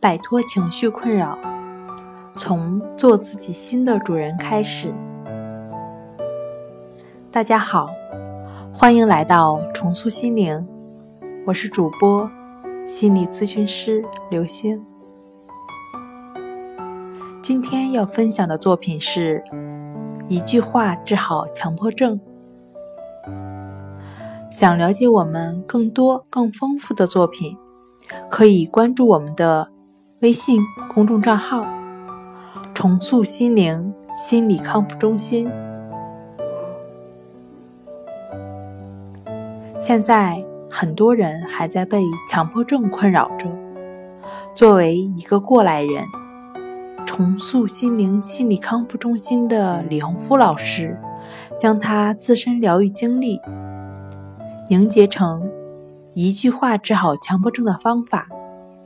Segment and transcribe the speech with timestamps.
[0.00, 1.36] 摆脱情绪困扰，
[2.34, 4.94] 从做自己新的主人开始。
[7.32, 7.90] 大家好，
[8.72, 10.64] 欢迎来到重塑心灵，
[11.44, 12.30] 我是主播
[12.86, 14.80] 心理咨询师刘星。
[17.42, 19.42] 今天要分享的作品是
[20.28, 22.20] 一句话治好强迫症。
[24.50, 27.54] 想了解我们更多更丰富的作品，
[28.30, 29.70] 可以关注我们的
[30.20, 31.62] 微信公众账号
[32.74, 35.50] “重塑心灵心理康复中心”。
[39.78, 43.46] 现在很多人还在被强迫症困扰着。
[44.54, 46.04] 作为一个过来人，
[47.06, 50.98] 重塑心灵心理康复中心的李洪福老师
[51.60, 53.40] 将他自身疗愈经历。
[54.70, 55.50] 凝结成
[56.12, 58.28] 一句话治好强迫症的方法，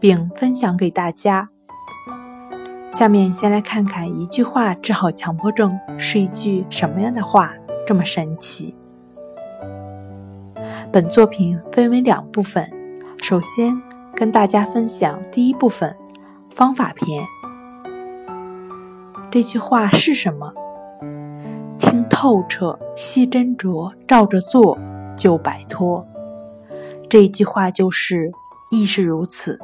[0.00, 1.50] 并分享给大家。
[2.90, 7.52] 下面先来看看一句话治好强迫症是一句什么样的话，
[7.86, 8.74] 这么神奇。
[10.90, 12.68] 本作品分为两部分，
[13.22, 13.80] 首先
[14.16, 15.94] 跟大家分享第一部分
[16.50, 17.24] 方法篇。
[19.30, 20.52] 这句话是什么？
[21.78, 24.76] 听透彻，细斟酌，照着做。
[25.18, 26.06] 就摆脱，
[27.10, 28.30] 这一句话就是
[28.70, 29.58] “亦是如此”。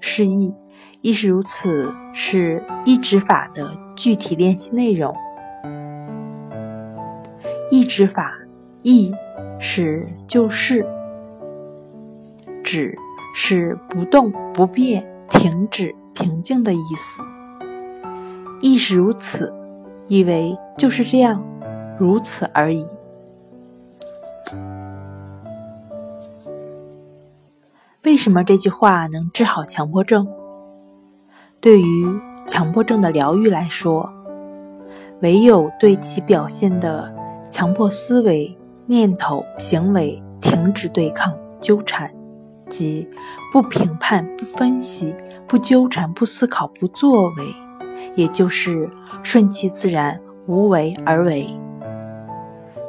[0.00, 0.52] 示意
[1.00, 5.14] “亦是如此”是抑制法的具体练习内容。
[7.70, 8.36] 抑制法
[8.82, 9.14] “意”
[9.58, 10.84] 是就是
[12.62, 12.94] ，“止”
[13.34, 17.22] 是不动不变、停止、平静的意思。
[18.60, 19.54] “亦是如此”
[20.08, 21.42] 意为就是这样，
[21.98, 22.86] 如此而已。
[28.04, 30.28] 为什么这句话能治好强迫症？
[31.58, 34.12] 对于强迫症的疗愈来说，
[35.22, 37.14] 唯有对其表现的
[37.48, 42.12] 强迫思维、念头、行为停止对抗、纠缠，
[42.68, 43.08] 即
[43.50, 45.14] 不评判、不分析、
[45.48, 47.44] 不纠缠、不思考、不作为，
[48.14, 48.86] 也就是
[49.22, 51.58] 顺其自然、无为而为，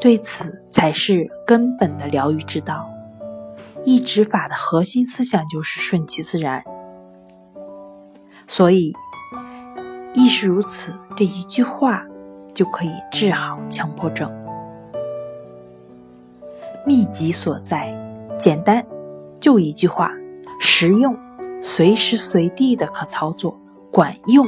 [0.00, 2.84] 对此才是根本的疗愈之道。
[3.84, 6.64] 抑制法的核心思想就是顺其自然，
[8.46, 8.94] 所以
[10.14, 12.02] 亦是如此这一句话
[12.54, 14.32] 就可以治好强迫症。
[16.86, 17.94] 秘籍所在，
[18.38, 18.84] 简单，
[19.38, 20.10] 就一句话，
[20.58, 21.14] 实用，
[21.60, 23.58] 随时随地的可操作，
[23.90, 24.46] 管用。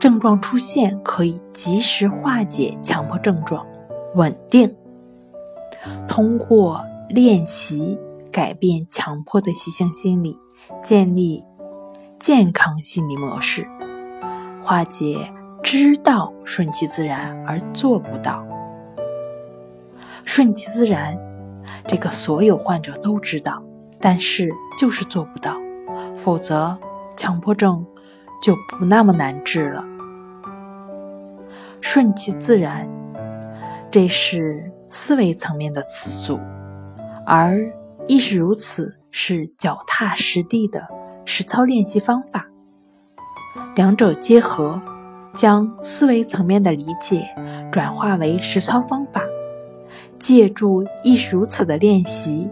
[0.00, 3.66] 症状出现可以及时化解强迫症状，
[4.14, 4.74] 稳定。
[6.06, 6.82] 通过。
[7.08, 7.98] 练习
[8.30, 10.38] 改变强迫的习性心理，
[10.84, 11.42] 建立
[12.18, 13.66] 健康心理模式，
[14.62, 15.32] 化解
[15.62, 18.46] 知道顺其自然而做不到。
[20.26, 21.18] 顺其自然，
[21.86, 23.62] 这个所有患者都知道，
[23.98, 25.56] 但是就是做不到，
[26.14, 26.76] 否则
[27.16, 27.86] 强迫症
[28.42, 29.82] 就不那么难治了。
[31.80, 32.86] 顺其自然，
[33.90, 36.38] 这是思维层面的词组。
[37.30, 37.60] 而
[38.06, 40.88] 亦是如此，是脚踏实地的
[41.26, 42.46] 实操练习方法。
[43.74, 44.80] 两者结合，
[45.34, 47.28] 将思维层面的理解
[47.70, 49.20] 转化为实操方法，
[50.18, 52.48] 借助亦是如此的练习，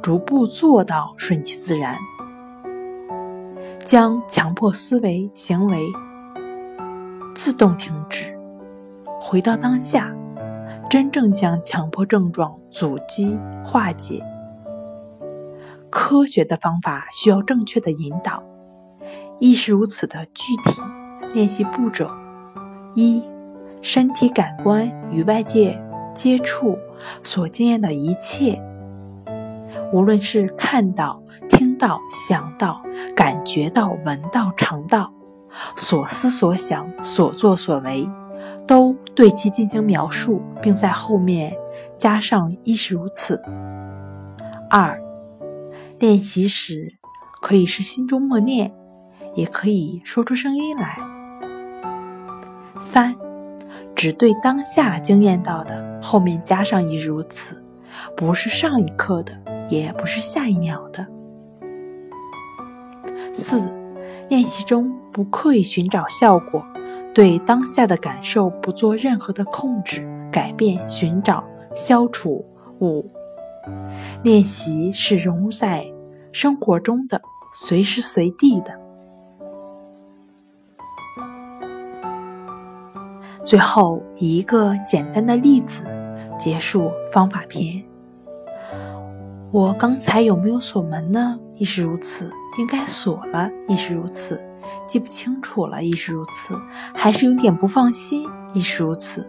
[0.00, 1.96] 逐步做到顺其自然，
[3.84, 5.80] 将强迫思维行为
[7.34, 8.32] 自动停止，
[9.20, 10.14] 回到当下。
[10.90, 14.20] 真正将强迫症状阻击化解，
[15.88, 18.42] 科学的方法需要正确的引导。
[19.38, 20.82] 亦是如此的具体
[21.32, 22.10] 练习步骤：
[22.96, 23.22] 一、
[23.80, 25.80] 身体感官与外界
[26.12, 26.76] 接触
[27.22, 28.60] 所经验的一切，
[29.92, 32.82] 无论是看到、听到、想到、
[33.14, 35.12] 感觉到、闻到、尝到，
[35.76, 38.10] 所思所想、所作所为。
[39.14, 41.56] 对其进行描述，并在后面
[41.96, 43.40] 加上“亦是如此”。
[44.70, 45.00] 二、
[45.98, 46.94] 练习时
[47.42, 48.72] 可以是心中默念，
[49.34, 50.98] 也可以说出声音来。
[52.92, 53.14] 三、
[53.94, 57.62] 只对当下经验到的，后面加上“亦如此”，
[58.16, 59.32] 不是上一刻的，
[59.68, 61.06] 也不是下一秒的。
[63.32, 63.64] 四、
[64.28, 66.64] 练习中不刻意寻找效果。
[67.12, 72.44] 对当下的感受不做任何的控制、改变、寻找、消除。
[72.80, 73.04] 五、
[74.22, 75.84] 练习是融入在
[76.32, 77.20] 生活中的，
[77.52, 78.80] 随时随地的。
[83.44, 85.84] 最后以一个简单的例子
[86.38, 87.84] 结束方法篇。
[89.50, 91.38] 我刚才有没有锁门呢？
[91.56, 92.30] 亦是如此。
[92.58, 94.40] 应该锁了，亦是如此。
[94.90, 96.60] 记不清楚了，亦是如此。
[96.92, 99.24] 还是有点不放心，亦是如此。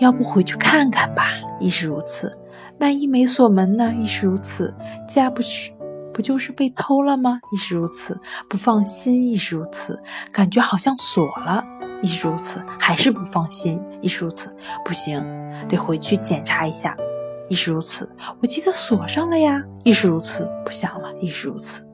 [0.00, 1.28] 要不回去看看吧，
[1.60, 2.36] 亦是如此。
[2.80, 3.94] 万一没锁门呢？
[3.96, 4.74] 亦是如此。
[5.08, 5.70] 家不是
[6.12, 7.38] 不就是被偷了吗？
[7.52, 8.18] 亦是如此。
[8.48, 9.96] 不放心，亦是如此。
[10.32, 11.64] 感觉好像锁了，
[12.02, 12.60] 亦是如此。
[12.76, 14.52] 还是不放心，亦是如此。
[14.84, 15.24] 不行，
[15.68, 16.96] 得回去检查一下，
[17.48, 18.10] 亦是如此。
[18.40, 20.50] 我记得锁上了呀，亦是如此。
[20.64, 21.86] 不想了，亦是如此。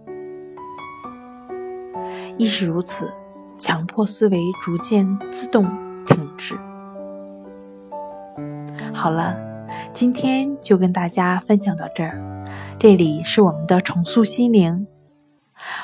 [2.39, 3.11] 亦是如此，
[3.59, 5.65] 强迫思维逐渐自动
[6.05, 6.55] 停止。
[8.93, 9.37] 好了，
[9.93, 12.21] 今天就跟大家分享到这儿。
[12.79, 14.87] 这里是我们的重塑心灵，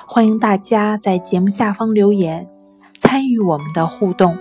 [0.06, 2.48] 欢迎大家在节目下方留言，
[2.98, 4.36] 参与我们的互动。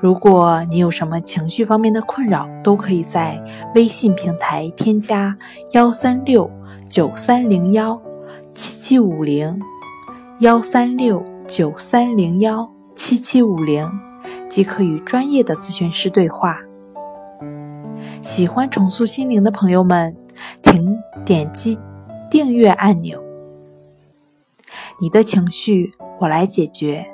[0.00, 3.42] 如果你有什么情绪方面的困扰，都可以在
[3.74, 5.36] 微信平台添加
[5.72, 6.50] 幺三六
[6.88, 8.00] 九三零幺
[8.54, 9.60] 七七五零。
[10.40, 12.66] 幺三六九三零幺
[12.96, 13.86] 七七五零，
[14.48, 16.56] 即可与专业的咨询师对话。
[18.22, 20.16] 喜欢重塑心灵的朋友们，
[20.62, 20.96] 请
[21.26, 21.78] 点击
[22.30, 23.22] 订阅按钮。
[25.02, 27.06] 你的情绪我来解决。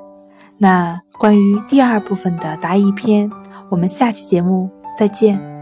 [0.58, 3.28] 那关于第二部分的答疑篇，
[3.70, 5.55] 我们下期节目再见。